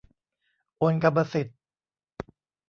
[0.77, 1.57] โอนกรรมสิทธิ์